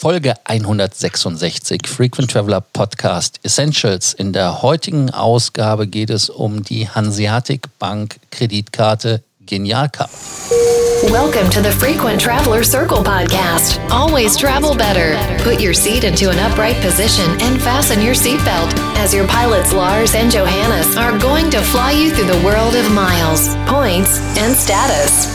Folge 0.00 0.32
166 0.46 1.88
Frequent 1.88 2.30
Traveler 2.30 2.60
Podcast 2.60 3.40
Essentials. 3.42 4.14
In 4.14 4.32
der 4.32 4.62
heutigen 4.62 5.10
Ausgabe 5.10 5.88
geht 5.88 6.08
es 6.10 6.30
um 6.30 6.62
die 6.62 6.88
Hanseatic 6.88 7.66
Bank 7.80 8.20
Kreditkarte 8.30 9.24
Genialcard. 9.44 10.08
Welcome 11.10 11.50
to 11.50 11.60
the 11.60 11.72
Frequent 11.72 12.20
Traveler 12.22 12.62
Circle 12.62 12.98
podcast. 12.98 13.80
Always 13.90 14.36
travel 14.36 14.76
better. 14.76 15.16
Put 15.42 15.60
your 15.60 15.74
seat 15.74 16.04
into 16.04 16.30
an 16.30 16.38
upright 16.38 16.80
position 16.80 17.28
and 17.40 17.60
fasten 17.60 18.00
your 18.00 18.14
seatbelt 18.14 18.72
as 18.98 19.12
your 19.12 19.26
pilots 19.26 19.72
Lars 19.72 20.14
and 20.14 20.30
Johannes 20.30 20.96
are 20.96 21.18
going 21.18 21.50
to 21.50 21.58
fly 21.60 21.90
you 21.90 22.12
through 22.12 22.32
the 22.32 22.40
world 22.46 22.76
of 22.76 22.88
miles, 22.92 23.48
points, 23.66 24.20
and 24.38 24.54
status. 24.54 25.26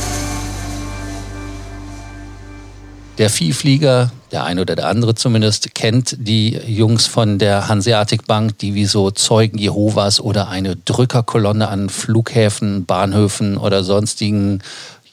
Der 3.18 3.30
Viehflieger, 3.30 4.10
der 4.34 4.44
eine 4.44 4.62
oder 4.62 4.76
der 4.76 4.88
andere 4.88 5.16
zumindest, 5.16 5.76
kennt 5.76 6.18
die 6.20 6.60
Jungs 6.68 7.06
von 7.06 7.38
der 7.38 7.68
Hanseatic 7.68 8.26
Bank, 8.28 8.58
die 8.58 8.74
wie 8.74 8.86
so 8.86 9.12
Zeugen 9.12 9.60
Jehovas 9.60 10.20
oder 10.20 10.50
eine 10.50 10.76
Drückerkolonne 10.76 11.68
an 11.70 11.90
Flughäfen, 11.90 12.86
Bahnhöfen 12.86 13.58
oder 13.58 13.84
sonstigen 13.84 14.62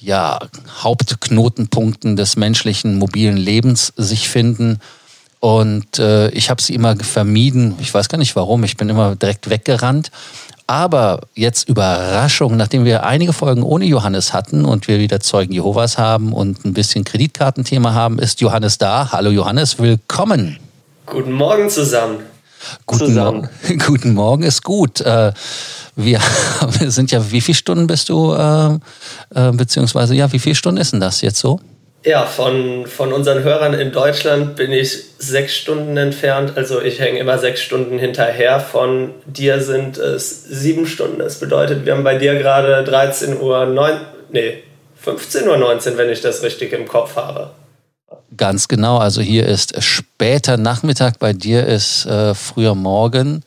ja, 0.00 0.40
Hauptknotenpunkten 0.82 2.16
des 2.16 2.36
menschlichen 2.36 2.98
mobilen 2.98 3.36
Lebens 3.36 3.92
sich 3.96 4.28
finden. 4.28 4.78
Und 5.38 5.98
äh, 5.98 6.30
ich 6.30 6.50
habe 6.50 6.62
sie 6.62 6.74
immer 6.74 6.96
vermieden. 6.96 7.74
Ich 7.80 7.92
weiß 7.92 8.08
gar 8.08 8.18
nicht 8.18 8.36
warum. 8.36 8.64
Ich 8.64 8.78
bin 8.78 8.88
immer 8.88 9.16
direkt 9.16 9.50
weggerannt. 9.50 10.10
Aber 10.70 11.22
jetzt 11.34 11.68
Überraschung, 11.68 12.56
nachdem 12.56 12.84
wir 12.84 13.02
einige 13.02 13.32
Folgen 13.32 13.64
ohne 13.64 13.86
Johannes 13.86 14.32
hatten 14.32 14.64
und 14.64 14.86
wir 14.86 15.00
wieder 15.00 15.18
Zeugen 15.18 15.52
Jehovas 15.52 15.98
haben 15.98 16.32
und 16.32 16.64
ein 16.64 16.74
bisschen 16.74 17.02
Kreditkartenthema 17.02 17.92
haben, 17.92 18.20
ist 18.20 18.40
Johannes 18.40 18.78
da. 18.78 19.10
Hallo 19.10 19.30
Johannes, 19.30 19.80
willkommen. 19.80 20.60
Guten 21.06 21.32
Morgen 21.32 21.70
zusammen. 21.70 22.18
Guten, 22.86 23.06
zusammen. 23.06 23.48
Mo 23.68 23.76
Guten 23.84 24.14
Morgen 24.14 24.44
ist 24.44 24.62
gut. 24.62 25.00
Äh, 25.00 25.32
wir, 25.96 26.20
wir, 26.78 26.90
sind 26.92 27.10
ja, 27.10 27.32
wie 27.32 27.40
viele 27.40 27.56
Stunden 27.56 27.88
bist 27.88 28.08
du, 28.08 28.32
äh, 28.32 28.74
äh, 29.34 29.50
beziehungsweise 29.50 30.14
ja, 30.14 30.32
wie 30.32 30.38
viele 30.38 30.54
Stunden 30.54 30.80
ist 30.80 30.92
denn 30.92 31.00
das 31.00 31.20
jetzt 31.20 31.40
so? 31.40 31.58
Ja, 32.02 32.24
von, 32.24 32.86
von 32.86 33.12
unseren 33.12 33.42
Hörern 33.42 33.74
in 33.74 33.92
Deutschland 33.92 34.56
bin 34.56 34.72
ich 34.72 35.04
sechs 35.18 35.54
Stunden 35.54 35.98
entfernt. 35.98 36.54
Also 36.56 36.80
ich 36.80 36.98
hänge 36.98 37.18
immer 37.18 37.38
sechs 37.38 37.60
Stunden 37.60 37.98
hinterher. 37.98 38.58
Von 38.58 39.12
dir 39.26 39.60
sind 39.60 39.98
es 39.98 40.44
sieben 40.44 40.86
Stunden. 40.86 41.18
Das 41.18 41.38
bedeutet, 41.40 41.84
wir 41.84 41.94
haben 41.94 42.04
bei 42.04 42.16
dir 42.16 42.36
gerade 42.36 42.84
13 42.84 43.38
Uhr, 43.38 43.66
9, 43.66 44.00
nee, 44.30 44.62
15 44.96 45.46
Uhr 45.46 45.58
19, 45.58 45.98
wenn 45.98 46.08
ich 46.08 46.22
das 46.22 46.42
richtig 46.42 46.72
im 46.72 46.88
Kopf 46.88 47.16
habe. 47.16 47.50
Ganz 48.34 48.68
genau. 48.68 48.96
Also 48.96 49.20
hier 49.20 49.44
ist 49.46 49.82
später 49.82 50.56
Nachmittag, 50.56 51.18
bei 51.18 51.34
dir 51.34 51.66
ist 51.66 52.06
äh, 52.06 52.34
früher 52.34 52.74
Morgen. 52.74 53.44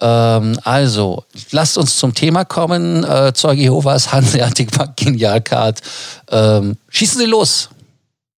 Ähm, 0.00 0.58
also, 0.64 1.24
lasst 1.52 1.78
uns 1.78 1.96
zum 1.96 2.14
Thema 2.14 2.44
kommen. 2.44 3.04
Äh, 3.04 3.32
Zeuge 3.32 3.62
Jehovas, 3.62 4.12
Hanseatic 4.12 4.70
Genialcard. 4.96 5.80
Ähm, 6.30 6.76
schießen 6.88 7.20
Sie 7.20 7.26
los. 7.26 7.70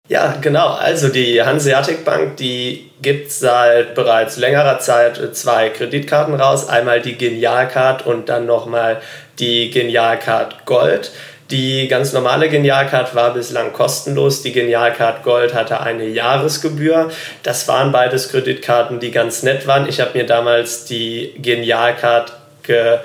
Ja, 0.08 0.36
genau. 0.40 0.68
Also 0.68 1.08
die 1.08 1.42
Hanseatic 1.42 2.04
Bank, 2.04 2.38
die 2.38 2.90
gibt 3.02 3.30
seit 3.30 3.94
bereits 3.94 4.38
längerer 4.38 4.78
Zeit 4.78 5.36
zwei 5.36 5.68
Kreditkarten 5.68 6.34
raus. 6.34 6.66
Einmal 6.66 7.02
die 7.02 7.18
Genialcard 7.18 8.06
und 8.06 8.30
dann 8.30 8.46
nochmal 8.46 9.02
die 9.38 9.70
Genialcard 9.70 10.64
Gold. 10.64 11.12
Die 11.50 11.88
ganz 11.88 12.14
normale 12.14 12.48
Genialcard 12.48 13.14
war 13.14 13.34
bislang 13.34 13.74
kostenlos. 13.74 14.42
Die 14.42 14.52
Genialcard 14.52 15.22
Gold 15.24 15.54
hatte 15.54 15.80
eine 15.80 16.06
Jahresgebühr. 16.06 17.10
Das 17.42 17.68
waren 17.68 17.92
beides 17.92 18.30
Kreditkarten, 18.30 19.00
die 19.00 19.10
ganz 19.10 19.42
nett 19.42 19.66
waren. 19.66 19.88
Ich 19.88 20.00
habe 20.00 20.16
mir 20.16 20.24
damals 20.24 20.86
die 20.86 21.34
Genialcard 21.38 22.32
ge 22.62 22.98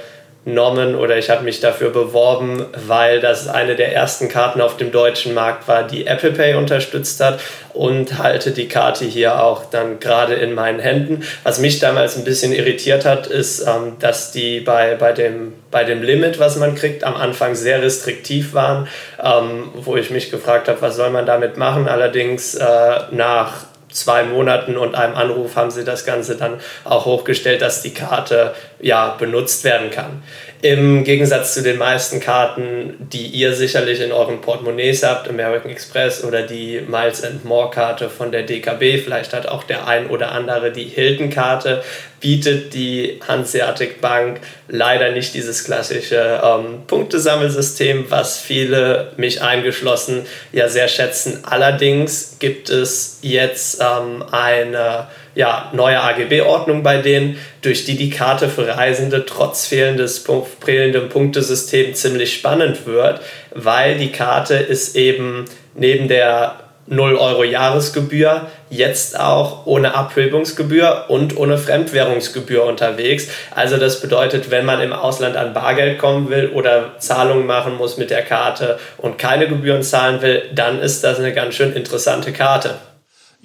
genommen 0.46 0.96
oder 0.96 1.18
ich 1.18 1.30
habe 1.30 1.44
mich 1.44 1.60
dafür 1.62 1.90
beworben, 1.90 2.66
weil 2.88 3.20
das 3.20 3.48
eine 3.48 3.76
der 3.76 3.94
ersten 3.94 4.28
Karten 4.28 4.62
auf 4.62 4.78
dem 4.78 4.92
deutschen 4.92 5.34
Markt 5.34 5.68
war, 5.68 5.84
die 5.84 6.06
Apple 6.06 6.32
Pay 6.32 6.56
unterstützt 6.56 7.22
hat 7.24 7.40
und 7.74 8.18
halte 8.18 8.52
die 8.52 8.68
Karte 8.68 9.06
hier 9.06 9.42
auch 9.42 9.66
dann 9.66 10.00
gerade 10.00 10.34
in 10.36 10.54
meinen 10.54 10.80
Händen. 10.80 11.24
Was 11.44 11.60
mich 11.60 11.80
damals 11.80 12.18
ein 12.18 12.26
bisschen 12.26 12.52
irritiert 12.52 13.06
hat, 13.06 13.28
ist, 13.28 13.66
ähm, 13.66 13.98
dass 14.00 14.32
die 14.32 14.60
bei, 14.60 14.96
bei, 14.96 15.14
dem, 15.14 15.54
bei 15.72 15.84
dem 15.84 16.04
Limit, 16.04 16.40
was 16.40 16.58
man 16.58 16.76
kriegt, 16.76 17.04
am 17.04 17.16
Anfang 17.16 17.56
sehr 17.56 17.82
restriktiv 17.82 18.54
waren, 18.54 18.88
ähm, 19.24 19.70
wo 19.76 19.96
ich 19.96 20.10
mich 20.12 20.30
gefragt 20.30 20.68
habe, 20.68 20.82
was 20.82 20.98
soll 20.98 21.10
man 21.10 21.26
damit 21.26 21.58
machen. 21.58 21.88
Allerdings 21.88 22.56
äh, 22.56 22.66
nach 23.12 23.66
zwei 23.94 24.24
Monaten 24.24 24.78
und 24.78 24.96
einem 24.96 25.16
Anruf 25.16 25.56
haben 25.56 25.72
sie 25.72 25.84
das 25.84 26.06
Ganze 26.06 26.36
dann 26.36 26.60
auch 26.84 27.06
hochgestellt, 27.06 27.62
dass 27.62 27.82
die 27.82 27.94
Karte 27.94 28.54
ja 28.82 29.16
benutzt 29.18 29.64
werden 29.64 29.90
kann. 29.92 30.24
Im 30.62 31.04
Gegensatz 31.04 31.54
zu 31.54 31.62
den 31.62 31.78
meisten 31.78 32.20
Karten, 32.22 32.96
die 33.00 33.28
ihr 33.28 33.54
sicherlich 33.54 34.00
in 34.00 34.14
euren 34.14 34.40
Portemonnaies 34.40 35.04
habt, 35.04 35.28
American 35.28 35.70
Express 35.70 36.24
oder 36.24 36.44
die 36.44 36.82
Miles 36.88 37.24
and 37.24 37.44
More 37.44 37.70
Karte 37.70 38.10
von 38.10 38.32
der 38.32 38.44
DKB, 38.44 39.04
vielleicht 39.04 39.34
hat 39.34 39.46
auch 39.46 39.64
der 39.64 39.88
ein 39.88 40.08
oder 40.08 40.32
andere 40.32 40.72
die 40.72 40.86
Hilton 40.86 41.30
Karte, 41.30 41.84
bietet 42.24 42.74
die 42.74 43.20
Hanseatic 43.28 44.00
Bank 44.00 44.40
leider 44.70 45.12
nicht 45.12 45.34
dieses 45.34 45.66
klassische 45.66 46.42
ähm, 46.42 46.88
Punktesammelsystem, 46.88 48.06
was 48.08 48.40
viele, 48.40 49.12
mich 49.18 49.42
eingeschlossen, 49.42 50.26
ja 50.54 50.70
sehr 50.70 50.88
schätzen. 50.88 51.44
Allerdings 51.44 52.38
gibt 52.40 52.70
es 52.70 53.20
jetzt 53.22 53.82
ähm, 53.82 54.24
eine 54.32 55.08
ja, 55.36 55.70
neue 55.74 56.02
AGB-Ordnung 56.02 56.82
bei 56.82 57.02
denen, 57.02 57.38
durch 57.62 57.84
die 57.84 57.98
die 57.98 58.10
Karte 58.10 58.48
für 58.48 58.68
Reisende 58.68 59.26
trotz 59.26 59.68
fehlendes 59.68 60.24
fehlendem 60.64 61.10
Punktesystem 61.10 61.94
ziemlich 61.94 62.36
spannend 62.36 62.86
wird, 62.86 63.20
weil 63.54 63.98
die 63.98 64.14
Karte 64.14 64.56
ist 64.56 64.96
eben 64.96 65.44
neben 65.76 66.08
der 66.08 66.63
0 66.88 67.16
Euro 67.16 67.44
Jahresgebühr, 67.44 68.48
jetzt 68.70 69.20
auch 69.20 69.66
ohne 69.66 69.96
Abhebungsgebühr 69.96 71.06
und 71.08 71.38
ohne 71.38 71.58
Fremdwährungsgebühr 71.58 72.64
unterwegs. 72.66 73.28
Also 73.52 73.78
das 73.78 74.02
bedeutet, 74.02 74.52
wenn 74.52 74.66
man 74.66 74.82
im 74.82 74.94
Ausland 74.94 75.38
an 75.38 75.54
Bargeld 75.54 75.98
kommen 75.98 76.30
will 76.30 76.50
oder 76.54 76.94
Zahlungen 77.00 77.46
machen 77.46 77.78
muss 77.78 77.98
mit 77.98 78.10
der 78.10 78.24
Karte 78.24 78.80
und 78.98 79.18
keine 79.18 79.48
Gebühren 79.48 79.84
zahlen 79.84 80.22
will, 80.22 80.44
dann 80.54 80.80
ist 80.80 81.04
das 81.04 81.20
eine 81.20 81.34
ganz 81.34 81.56
schön 81.56 81.74
interessante 81.74 82.34
Karte. 82.34 82.76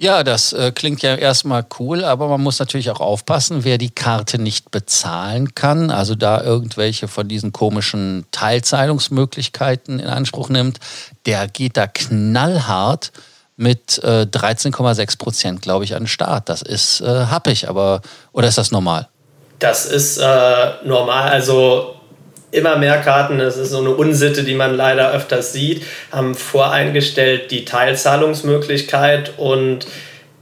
Ja, 0.00 0.22
das 0.22 0.53
äh, 0.53 0.70
klingt 0.70 1.03
ja 1.03 1.16
erstmal 1.16 1.66
cool, 1.81 2.04
aber 2.04 2.28
man 2.28 2.41
muss 2.41 2.60
natürlich 2.60 2.88
auch 2.88 3.00
aufpassen, 3.00 3.64
wer 3.64 3.78
die 3.78 3.91
Karte 3.91 4.38
nicht 4.41 4.70
bezahlen 4.70 5.56
kann, 5.56 5.91
also 5.91 6.14
da 6.14 6.41
irgendwelche 6.41 7.09
von 7.09 7.26
diesen 7.26 7.53
komischen 7.53 8.25
Teilzahlungsmöglichkeiten 8.31 9.98
in 9.98 10.06
Anspruch 10.06 10.50
nimmt, 10.50 10.78
der 11.26 11.48
geht 11.48 11.76
da 11.76 11.88
knallhart 11.88 13.10
mit 13.56 13.98
äh, 14.04 14.28
13,6 14.31 15.19
Prozent, 15.19 15.62
glaube 15.62 15.82
ich, 15.82 15.97
an 15.97 16.03
den 16.03 16.06
Start. 16.09 16.48
Das 16.48 16.62
ist 16.62 17.00
äh, 17.00 17.26
happig, 17.26 17.69
aber 17.69 18.00
oder 18.32 18.47
ist 18.47 18.59
das 18.59 18.70
normal? 18.70 19.09
Das 19.59 19.84
ist 19.84 20.19
äh, 20.19 20.75
normal. 20.84 21.28
Also 21.28 21.97
immer 22.50 22.76
mehr 22.76 22.98
Karten, 23.00 23.38
das 23.38 23.56
ist 23.56 23.70
so 23.70 23.78
eine 23.78 23.91
Unsitte, 23.91 24.44
die 24.44 24.54
man 24.54 24.75
leider 24.75 25.12
öfters 25.12 25.53
sieht, 25.53 25.84
haben 26.10 26.34
voreingestellt 26.34 27.50
die 27.50 27.64
Teilzahlungsmöglichkeit 27.64 29.32
und 29.36 29.86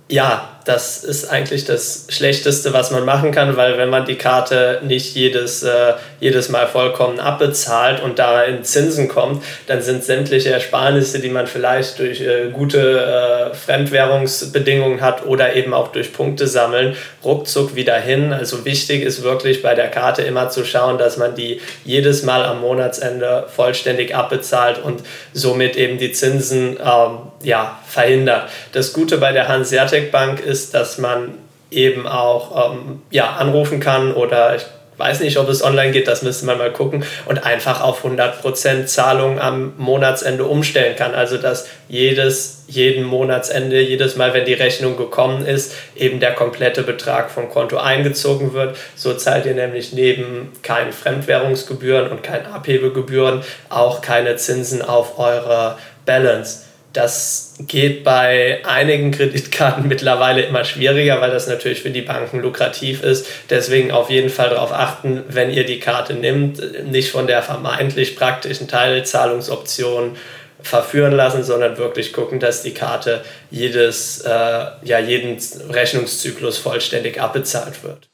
ja, 0.08 0.55
das 0.66 1.04
ist 1.04 1.30
eigentlich 1.30 1.64
das 1.64 2.06
Schlechteste, 2.08 2.72
was 2.72 2.90
man 2.90 3.04
machen 3.04 3.30
kann, 3.30 3.56
weil 3.56 3.78
wenn 3.78 3.88
man 3.88 4.04
die 4.04 4.16
Karte 4.16 4.80
nicht 4.82 5.14
jedes, 5.14 5.62
äh, 5.62 5.94
jedes 6.18 6.48
Mal 6.48 6.66
vollkommen 6.66 7.20
abbezahlt 7.20 8.02
und 8.02 8.18
da 8.18 8.42
in 8.42 8.64
Zinsen 8.64 9.06
kommt, 9.06 9.44
dann 9.68 9.80
sind 9.80 10.02
sämtliche 10.02 10.50
Ersparnisse, 10.50 11.20
die 11.20 11.28
man 11.28 11.46
vielleicht 11.46 12.00
durch 12.00 12.20
äh, 12.20 12.50
gute 12.52 13.52
äh, 13.52 13.54
Fremdwährungsbedingungen 13.54 15.02
hat 15.02 15.24
oder 15.24 15.54
eben 15.54 15.72
auch 15.72 15.92
durch 15.92 16.12
Punkte 16.12 16.48
sammeln, 16.48 16.96
ruckzuck 17.22 17.76
wieder 17.76 18.00
hin. 18.00 18.32
Also 18.32 18.64
wichtig 18.64 19.02
ist 19.02 19.22
wirklich 19.22 19.62
bei 19.62 19.76
der 19.76 19.88
Karte 19.88 20.22
immer 20.22 20.48
zu 20.48 20.64
schauen, 20.64 20.98
dass 20.98 21.16
man 21.16 21.36
die 21.36 21.60
jedes 21.84 22.24
Mal 22.24 22.44
am 22.44 22.60
Monatsende 22.60 23.46
vollständig 23.54 24.16
abbezahlt 24.16 24.82
und 24.82 25.04
somit 25.32 25.76
eben 25.76 25.98
die 25.98 26.10
Zinsen 26.10 26.76
ähm, 26.84 27.18
ja, 27.44 27.78
verhindert. 27.86 28.50
Das 28.72 28.92
Gute 28.92 29.18
bei 29.18 29.30
der 29.30 29.46
Hanseatic 29.46 30.10
Bank 30.10 30.40
ist, 30.40 30.55
ist, 30.56 30.72
dass 30.72 30.96
man 30.96 31.34
eben 31.70 32.06
auch 32.06 32.72
ähm, 32.72 33.02
ja, 33.10 33.36
anrufen 33.36 33.78
kann 33.78 34.14
oder 34.14 34.56
ich 34.56 34.64
weiß 34.98 35.20
nicht, 35.20 35.36
ob 35.36 35.50
es 35.50 35.62
online 35.62 35.92
geht, 35.92 36.08
das 36.08 36.22
müsste 36.22 36.46
man 36.46 36.56
mal 36.56 36.72
gucken 36.72 37.04
und 37.26 37.44
einfach 37.44 37.82
auf 37.82 38.02
100% 38.02 38.86
Zahlung 38.86 39.38
am 39.38 39.74
Monatsende 39.76 40.44
umstellen 40.44 40.96
kann. 40.96 41.14
Also 41.14 41.36
dass 41.36 41.68
jedes, 41.86 42.64
jeden 42.66 43.04
Monatsende, 43.04 43.82
jedes 43.82 44.16
Mal, 44.16 44.32
wenn 44.32 44.46
die 44.46 44.54
Rechnung 44.54 44.96
gekommen 44.96 45.44
ist, 45.44 45.74
eben 45.94 46.18
der 46.18 46.32
komplette 46.32 46.82
Betrag 46.82 47.30
vom 47.30 47.50
Konto 47.50 47.76
eingezogen 47.76 48.54
wird. 48.54 48.74
So 48.94 49.12
zahlt 49.12 49.44
ihr 49.44 49.54
nämlich 49.54 49.92
neben 49.92 50.52
keinen 50.62 50.92
Fremdwährungsgebühren 50.92 52.10
und 52.10 52.22
keinen 52.22 52.46
Abhebegebühren 52.46 53.42
auch 53.68 54.00
keine 54.00 54.36
Zinsen 54.36 54.80
auf 54.80 55.18
eure 55.18 55.76
Balance. 56.06 56.60
Das 56.96 57.52
geht 57.58 58.04
bei 58.04 58.64
einigen 58.64 59.10
Kreditkarten 59.10 59.86
mittlerweile 59.88 60.42
immer 60.42 60.64
schwieriger, 60.64 61.20
weil 61.20 61.30
das 61.30 61.46
natürlich 61.46 61.82
für 61.82 61.90
die 61.90 62.00
Banken 62.00 62.40
lukrativ 62.40 63.02
ist. 63.02 63.26
Deswegen 63.50 63.90
auf 63.90 64.08
jeden 64.08 64.30
Fall 64.30 64.48
darauf 64.48 64.72
achten, 64.72 65.22
wenn 65.28 65.50
ihr 65.50 65.66
die 65.66 65.78
Karte 65.78 66.14
nimmt, 66.14 66.86
nicht 66.86 67.10
von 67.10 67.26
der 67.26 67.42
vermeintlich 67.42 68.16
praktischen 68.16 68.66
Teilzahlungsoption 68.66 70.16
verführen 70.62 71.12
lassen, 71.12 71.44
sondern 71.44 71.76
wirklich 71.76 72.14
gucken, 72.14 72.40
dass 72.40 72.62
die 72.62 72.72
Karte 72.72 73.22
jedes, 73.50 74.22
äh, 74.22 74.30
ja, 74.30 74.98
jeden 74.98 75.38
Rechnungszyklus 75.70 76.56
vollständig 76.56 77.20
abbezahlt 77.20 77.84
wird. 77.84 78.08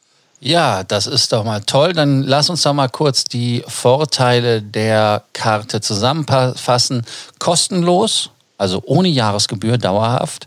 Ja, 0.45 0.83
das 0.83 1.07
ist 1.07 1.33
doch 1.33 1.45
mal 1.45 1.61
toll. 1.61 1.93
Dann 1.93 2.25
lass 2.25 2.51
uns 2.51 2.63
doch 2.63 2.73
mal 2.73 2.89
kurz 2.89 3.23
die 3.23 3.63
Vorteile 3.69 4.61
der 4.61 5.23
Karte 5.33 5.81
zusammenfassen. 5.81 7.07
Kostenlos, 7.39 8.32
also 8.63 8.83
ohne 8.87 9.09
Jahresgebühr 9.09 9.77
dauerhaft, 9.77 10.47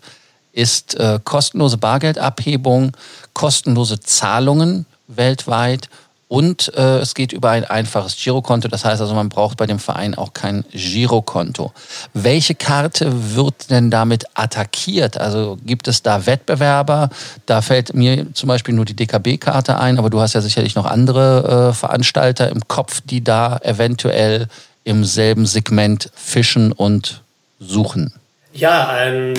ist 0.51 0.95
äh, 0.95 1.19
kostenlose 1.23 1.77
Bargeldabhebung, 1.77 2.95
kostenlose 3.33 3.99
Zahlungen 3.99 4.85
weltweit 5.07 5.89
und 6.27 6.73
äh, 6.75 6.99
es 6.99 7.13
geht 7.13 7.33
über 7.33 7.51
ein 7.51 7.65
einfaches 7.65 8.15
Girokonto. 8.15 8.67
Das 8.67 8.83
heißt 8.83 8.99
also, 8.99 9.13
man 9.13 9.29
braucht 9.29 9.57
bei 9.57 9.67
dem 9.67 9.79
Verein 9.79 10.15
auch 10.15 10.33
kein 10.33 10.65
Girokonto. 10.71 11.71
Welche 12.13 12.55
Karte 12.55 13.35
wird 13.35 13.69
denn 13.69 13.91
damit 13.91 14.25
attackiert? 14.33 15.19
Also 15.19 15.57
gibt 15.63 15.87
es 15.87 16.01
da 16.01 16.25
Wettbewerber? 16.25 17.09
Da 17.45 17.61
fällt 17.61 17.93
mir 17.93 18.33
zum 18.33 18.47
Beispiel 18.47 18.73
nur 18.73 18.85
die 18.85 18.95
DKB-Karte 18.95 19.77
ein, 19.77 19.99
aber 19.99 20.09
du 20.09 20.19
hast 20.19 20.33
ja 20.33 20.41
sicherlich 20.41 20.75
noch 20.75 20.85
andere 20.85 21.69
äh, 21.69 21.73
Veranstalter 21.73 22.49
im 22.49 22.67
Kopf, 22.67 23.01
die 23.01 23.23
da 23.23 23.57
eventuell 23.57 24.47
im 24.83 25.03
selben 25.03 25.45
Segment 25.45 26.09
fischen 26.15 26.71
und 26.71 27.21
suchen. 27.59 28.13
Ja, 28.53 28.87
ein 28.89 29.33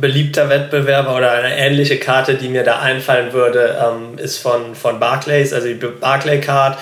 beliebter 0.00 0.48
Wettbewerber 0.48 1.14
oder 1.16 1.32
eine 1.32 1.56
ähnliche 1.56 1.98
Karte, 1.98 2.34
die 2.34 2.48
mir 2.48 2.64
da 2.64 2.80
einfallen 2.80 3.32
würde, 3.32 3.76
ähm, 3.84 4.18
ist 4.18 4.38
von, 4.38 4.74
von 4.74 4.98
Barclays, 4.98 5.52
also 5.52 5.68
die 5.68 5.74
Barclay 5.74 6.40
Card, 6.40 6.78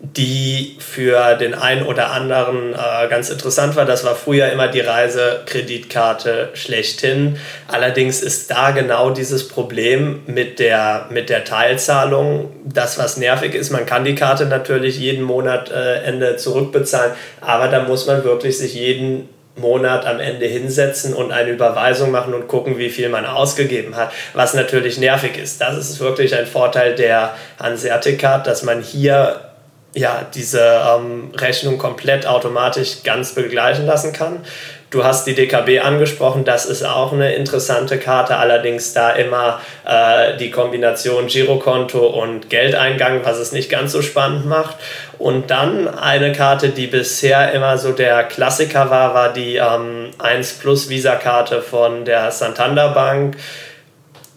die 0.00 0.76
für 0.80 1.34
den 1.36 1.54
einen 1.54 1.86
oder 1.86 2.10
anderen 2.10 2.74
äh, 2.74 3.08
ganz 3.08 3.30
interessant 3.30 3.74
war. 3.76 3.86
Das 3.86 4.04
war 4.04 4.14
früher 4.14 4.50
immer 4.50 4.68
die 4.68 4.80
Reisekreditkarte 4.80 6.50
schlechthin. 6.54 7.38
Allerdings 7.68 8.20
ist 8.20 8.50
da 8.50 8.72
genau 8.72 9.10
dieses 9.10 9.48
Problem 9.48 10.22
mit 10.26 10.58
der, 10.58 11.06
mit 11.10 11.30
der 11.30 11.44
Teilzahlung. 11.44 12.52
Das, 12.64 12.98
was 12.98 13.16
nervig 13.16 13.54
ist, 13.54 13.70
man 13.70 13.86
kann 13.86 14.04
die 14.04 14.14
Karte 14.14 14.46
natürlich 14.46 14.98
jeden 14.98 15.22
Monat 15.22 15.70
äh, 15.70 16.02
Ende 16.02 16.36
zurückbezahlen, 16.36 17.12
aber 17.40 17.68
da 17.68 17.84
muss 17.84 18.06
man 18.06 18.24
wirklich 18.24 18.58
sich 18.58 18.74
jeden 18.74 19.28
Monat 19.56 20.04
am 20.06 20.18
Ende 20.18 20.46
hinsetzen 20.46 21.14
und 21.14 21.30
eine 21.30 21.50
Überweisung 21.50 22.10
machen 22.10 22.34
und 22.34 22.48
gucken, 22.48 22.78
wie 22.78 22.90
viel 22.90 23.08
man 23.08 23.24
ausgegeben 23.24 23.96
hat, 23.96 24.12
was 24.32 24.54
natürlich 24.54 24.98
nervig 24.98 25.38
ist. 25.38 25.60
Das 25.60 25.76
ist 25.76 26.00
wirklich 26.00 26.36
ein 26.36 26.46
Vorteil 26.46 26.94
der 26.94 27.34
Hanseatic 27.60 28.18
Card, 28.18 28.46
dass 28.46 28.62
man 28.62 28.82
hier 28.82 29.53
ja, 29.94 30.26
diese 30.34 30.60
ähm, 30.60 31.30
Rechnung 31.34 31.78
komplett 31.78 32.26
automatisch 32.26 33.02
ganz 33.04 33.34
begleichen 33.34 33.86
lassen 33.86 34.12
kann. 34.12 34.44
Du 34.90 35.02
hast 35.02 35.26
die 35.26 35.34
DKB 35.34 35.80
angesprochen, 35.80 36.44
das 36.44 36.66
ist 36.66 36.84
auch 36.84 37.12
eine 37.12 37.34
interessante 37.34 37.98
Karte, 37.98 38.36
allerdings 38.36 38.92
da 38.92 39.10
immer 39.10 39.60
äh, 39.84 40.36
die 40.36 40.52
Kombination 40.52 41.26
Girokonto 41.26 42.06
und 42.06 42.48
Geldeingang, 42.48 43.24
was 43.24 43.38
es 43.38 43.50
nicht 43.50 43.70
ganz 43.70 43.90
so 43.90 44.02
spannend 44.02 44.46
macht. 44.46 44.76
Und 45.18 45.50
dann 45.50 45.88
eine 45.88 46.30
Karte, 46.30 46.68
die 46.68 46.86
bisher 46.86 47.52
immer 47.52 47.76
so 47.76 47.90
der 47.90 48.22
Klassiker 48.22 48.88
war, 48.88 49.14
war 49.14 49.32
die 49.32 49.56
ähm, 49.56 50.10
1 50.18 50.60
Plus 50.60 50.88
Visa-Karte 50.88 51.60
von 51.60 52.04
der 52.04 52.30
Santander 52.30 52.90
Bank 52.90 53.36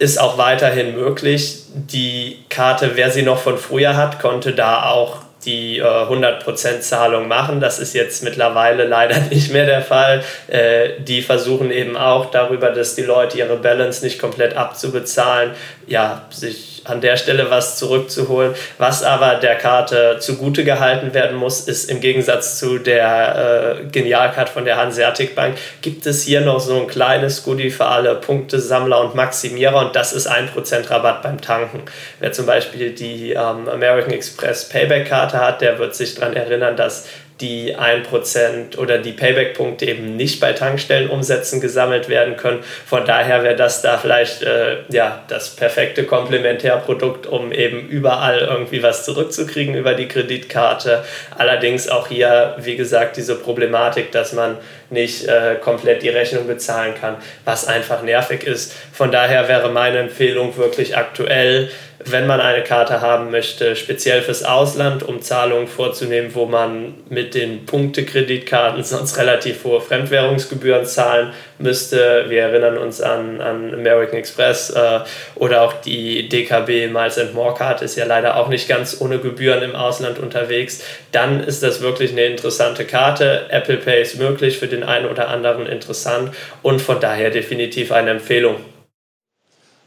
ist 0.00 0.20
auch 0.20 0.38
weiterhin 0.38 0.94
möglich. 0.94 1.62
Die 1.74 2.44
Karte, 2.48 2.92
wer 2.94 3.10
sie 3.10 3.22
noch 3.22 3.38
von 3.38 3.58
früher 3.58 3.96
hat, 3.96 4.20
konnte 4.20 4.52
da 4.52 4.90
auch 4.90 5.27
die 5.44 5.78
äh, 5.78 5.82
100% 5.82 6.80
Zahlung 6.80 7.28
machen. 7.28 7.60
Das 7.60 7.78
ist 7.78 7.94
jetzt 7.94 8.22
mittlerweile 8.24 8.84
leider 8.84 9.20
nicht 9.30 9.52
mehr 9.52 9.66
der 9.66 9.82
Fall. 9.82 10.22
Äh, 10.48 11.00
die 11.00 11.22
versuchen 11.22 11.70
eben 11.70 11.96
auch 11.96 12.30
darüber, 12.30 12.70
dass 12.70 12.94
die 12.94 13.02
Leute 13.02 13.38
ihre 13.38 13.56
Balance 13.56 14.04
nicht 14.04 14.18
komplett 14.18 14.56
abzubezahlen, 14.56 15.52
ja, 15.88 16.26
sich 16.30 16.82
an 16.84 17.00
der 17.00 17.16
Stelle 17.16 17.50
was 17.50 17.76
zurückzuholen. 17.78 18.54
Was 18.78 19.02
aber 19.02 19.36
der 19.36 19.56
Karte 19.56 20.18
zugute 20.20 20.64
gehalten 20.64 21.14
werden 21.14 21.36
muss, 21.36 21.60
ist 21.60 21.90
im 21.90 22.00
Gegensatz 22.00 22.58
zu 22.58 22.78
der 22.78 23.80
äh, 23.80 23.84
Genialcard 23.90 24.48
von 24.48 24.64
der 24.64 24.76
Hanseatic 24.76 25.34
Bank, 25.34 25.56
gibt 25.82 26.06
es 26.06 26.22
hier 26.22 26.40
noch 26.40 26.60
so 26.60 26.80
ein 26.80 26.86
kleines 26.86 27.42
Goodie 27.42 27.70
für 27.70 27.86
alle 27.86 28.14
Punktesammler 28.14 29.00
und 29.00 29.14
Maximierer 29.14 29.86
und 29.86 29.96
das 29.96 30.12
ist 30.12 30.30
1% 30.30 30.90
Rabatt 30.90 31.22
beim 31.22 31.40
Tanken. 31.40 31.82
Wer 32.20 32.32
zum 32.32 32.46
Beispiel 32.46 32.92
die 32.92 33.32
ähm, 33.32 33.68
American 33.68 34.12
Express 34.12 34.68
Payback-Karte 34.68 35.38
hat, 35.38 35.60
der 35.60 35.78
wird 35.78 35.94
sich 35.94 36.14
daran 36.14 36.34
erinnern, 36.34 36.76
dass 36.76 37.06
die 37.40 37.76
1% 37.76 38.78
oder 38.78 38.98
die 38.98 39.12
Payback-Punkte 39.12 39.86
eben 39.86 40.16
nicht 40.16 40.40
bei 40.40 40.52
Tankstellenumsätzen 40.52 41.60
gesammelt 41.60 42.08
werden 42.08 42.36
können. 42.36 42.64
Von 42.86 43.04
daher 43.04 43.44
wäre 43.44 43.54
das 43.54 43.80
da 43.80 43.96
vielleicht 43.98 44.42
äh, 44.42 44.78
ja, 44.90 45.22
das 45.28 45.50
perfekte 45.50 46.04
Komplementärprodukt, 46.04 47.26
um 47.26 47.52
eben 47.52 47.88
überall 47.88 48.40
irgendwie 48.40 48.82
was 48.82 49.04
zurückzukriegen 49.04 49.74
über 49.76 49.94
die 49.94 50.08
Kreditkarte. 50.08 51.04
Allerdings 51.36 51.88
auch 51.88 52.08
hier, 52.08 52.56
wie 52.58 52.76
gesagt, 52.76 53.16
diese 53.16 53.36
Problematik, 53.36 54.10
dass 54.10 54.32
man 54.32 54.56
nicht 54.90 55.26
äh, 55.26 55.56
komplett 55.60 56.02
die 56.02 56.08
Rechnung 56.08 56.46
bezahlen 56.46 56.94
kann, 56.98 57.16
was 57.44 57.66
einfach 57.66 58.02
nervig 58.02 58.44
ist. 58.44 58.74
Von 58.92 59.12
daher 59.12 59.48
wäre 59.48 59.68
meine 59.68 59.98
Empfehlung 59.98 60.56
wirklich 60.56 60.96
aktuell, 60.96 61.70
wenn 62.04 62.26
man 62.26 62.40
eine 62.40 62.62
Karte 62.62 63.00
haben 63.00 63.30
möchte, 63.30 63.76
speziell 63.76 64.22
fürs 64.22 64.44
Ausland, 64.44 65.02
um 65.02 65.20
Zahlungen 65.20 65.66
vorzunehmen, 65.66 66.34
wo 66.34 66.46
man 66.46 66.94
mit 67.28 67.34
den 67.34 67.66
Punktekreditkarten 67.66 68.82
sonst 68.84 69.18
relativ 69.18 69.64
hohe 69.64 69.80
Fremdwährungsgebühren 69.80 70.86
zahlen 70.86 71.32
müsste. 71.58 72.26
Wir 72.28 72.42
erinnern 72.42 72.78
uns 72.78 73.00
an, 73.00 73.40
an 73.40 73.74
American 73.74 74.18
Express 74.18 74.70
äh, 74.70 75.00
oder 75.34 75.62
auch 75.62 75.74
die 75.74 76.28
DKB 76.28 76.90
Miles 76.90 77.18
and 77.18 77.34
More 77.34 77.54
Card 77.54 77.82
ist 77.82 77.96
ja 77.96 78.06
leider 78.06 78.36
auch 78.36 78.48
nicht 78.48 78.68
ganz 78.68 79.00
ohne 79.00 79.18
Gebühren 79.18 79.62
im 79.62 79.74
Ausland 79.74 80.18
unterwegs. 80.18 80.82
Dann 81.12 81.40
ist 81.44 81.62
das 81.62 81.80
wirklich 81.80 82.12
eine 82.12 82.24
interessante 82.24 82.84
Karte. 82.84 83.46
Apple 83.50 83.76
Pay 83.76 84.02
ist 84.02 84.18
möglich, 84.18 84.58
für 84.58 84.68
den 84.68 84.82
einen 84.82 85.06
oder 85.06 85.28
anderen 85.28 85.66
interessant 85.66 86.32
und 86.62 86.80
von 86.80 87.00
daher 87.00 87.30
definitiv 87.30 87.92
eine 87.92 88.10
Empfehlung. 88.10 88.56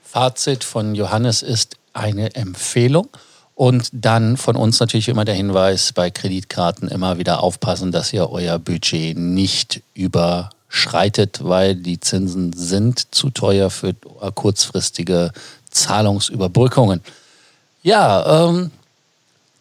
Fazit 0.03 0.63
von 0.63 0.93
Johannes 0.93 1.41
ist, 1.41 1.77
eine 1.93 2.35
Empfehlung. 2.35 3.09
Und 3.55 3.89
dann 3.91 4.37
von 4.37 4.55
uns 4.55 4.79
natürlich 4.79 5.09
immer 5.09 5.25
der 5.25 5.35
Hinweis, 5.35 5.93
bei 5.93 6.09
Kreditkarten 6.09 6.87
immer 6.87 7.17
wieder 7.17 7.43
aufpassen, 7.43 7.91
dass 7.91 8.11
ihr 8.13 8.29
euer 8.29 8.57
Budget 8.57 9.17
nicht 9.17 9.81
überschreitet, 9.93 11.41
weil 11.43 11.75
die 11.75 11.99
Zinsen 11.99 12.53
sind 12.53 13.13
zu 13.13 13.29
teuer 13.29 13.69
für 13.69 13.93
kurzfristige 14.33 15.31
Zahlungsüberbrückungen. 15.69 17.01
Ja, 17.83 18.47
ähm, 18.49 18.71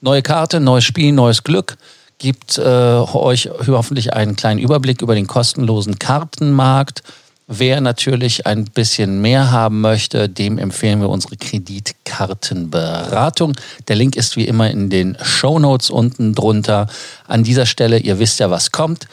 neue 0.00 0.22
Karte, 0.22 0.60
neues 0.60 0.84
Spiel, 0.84 1.12
neues 1.12 1.42
Glück 1.42 1.76
gibt 2.20 2.58
äh, 2.58 2.62
euch 2.62 3.50
hoffentlich 3.66 4.12
einen 4.12 4.36
kleinen 4.36 4.60
Überblick 4.60 5.02
über 5.02 5.14
den 5.14 5.26
kostenlosen 5.26 5.98
Kartenmarkt. 5.98 7.02
Wer 7.52 7.80
natürlich 7.80 8.46
ein 8.46 8.66
bisschen 8.66 9.20
mehr 9.20 9.50
haben 9.50 9.80
möchte, 9.80 10.28
dem 10.28 10.56
empfehlen 10.56 11.00
wir 11.00 11.08
unsere 11.08 11.36
Kreditkartenberatung. 11.36 13.54
Der 13.88 13.96
Link 13.96 14.14
ist 14.14 14.36
wie 14.36 14.46
immer 14.46 14.70
in 14.70 14.88
den 14.88 15.18
Show 15.20 15.58
Notes 15.58 15.90
unten 15.90 16.36
drunter. 16.36 16.86
An 17.26 17.42
dieser 17.42 17.66
Stelle, 17.66 17.98
ihr 17.98 18.20
wisst 18.20 18.38
ja, 18.38 18.50
was 18.50 18.70
kommt 18.70 19.08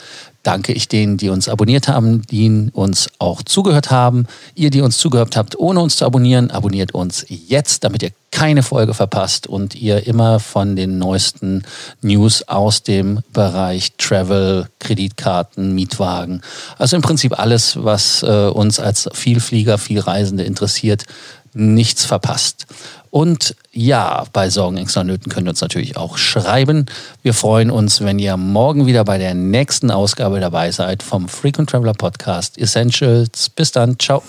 danke 0.48 0.72
ich 0.72 0.88
denen, 0.88 1.18
die 1.18 1.28
uns 1.28 1.46
abonniert 1.46 1.88
haben, 1.88 2.22
die 2.22 2.70
uns 2.72 3.10
auch 3.18 3.42
zugehört 3.42 3.90
haben. 3.90 4.26
Ihr, 4.54 4.70
die 4.70 4.80
uns 4.80 4.96
zugehört 4.96 5.36
habt, 5.36 5.58
ohne 5.58 5.80
uns 5.80 5.96
zu 5.96 6.06
abonnieren, 6.06 6.50
abonniert 6.50 6.94
uns 6.94 7.26
jetzt, 7.28 7.84
damit 7.84 8.02
ihr 8.02 8.12
keine 8.30 8.62
Folge 8.62 8.94
verpasst 8.94 9.46
und 9.46 9.74
ihr 9.74 10.06
immer 10.06 10.40
von 10.40 10.74
den 10.74 10.96
neuesten 10.96 11.64
News 12.00 12.48
aus 12.48 12.82
dem 12.82 13.20
Bereich 13.34 13.92
Travel, 13.98 14.68
Kreditkarten, 14.78 15.74
Mietwagen, 15.74 16.40
also 16.78 16.96
im 16.96 17.02
Prinzip 17.02 17.38
alles, 17.38 17.82
was 17.84 18.22
äh, 18.22 18.48
uns 18.48 18.80
als 18.80 19.08
Vielflieger, 19.12 19.76
Vielreisende 19.76 20.44
interessiert, 20.44 21.04
nichts 21.54 22.04
verpasst. 22.04 22.66
Und 23.10 23.56
ja, 23.72 24.24
bei 24.32 24.50
Sorgen, 24.50 24.76
Ängsten 24.76 25.02
und 25.02 25.06
Nöten 25.08 25.32
könnt 25.32 25.46
ihr 25.46 25.50
uns 25.50 25.60
natürlich 25.60 25.96
auch 25.96 26.18
schreiben. 26.18 26.86
Wir 27.22 27.32
freuen 27.32 27.70
uns, 27.70 28.02
wenn 28.02 28.18
ihr 28.18 28.36
morgen 28.36 28.86
wieder 28.86 29.04
bei 29.04 29.18
der 29.18 29.34
nächsten 29.34 29.90
Ausgabe 29.90 30.40
dabei 30.40 30.70
seid 30.70 31.02
vom 31.02 31.28
Frequent 31.28 31.70
Traveler 31.70 31.94
Podcast 31.94 32.58
Essentials. 32.58 33.48
Bis 33.48 33.72
dann, 33.72 33.98
ciao. 33.98 34.22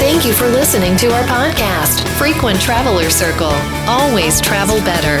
Thank 0.00 0.24
you 0.24 0.32
for 0.32 0.48
listening 0.48 0.96
to 0.96 1.06
our 1.08 1.24
podcast, 1.24 2.00
Frequent 2.18 2.60
Traveler 2.62 3.10
Circle. 3.10 3.52
Always 3.86 4.40
travel 4.40 4.80
better. 4.82 5.20